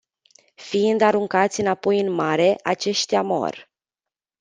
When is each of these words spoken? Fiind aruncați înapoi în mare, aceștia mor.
Fiind 0.55 1.01
aruncați 1.01 1.59
înapoi 1.59 1.99
în 1.99 2.11
mare, 2.11 2.55
aceștia 2.63 3.21
mor. 3.21 3.71